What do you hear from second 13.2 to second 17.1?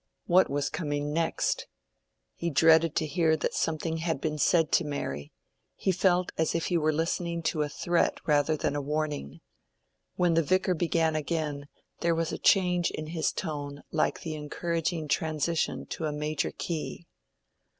tone like the encouraging transition to a major key.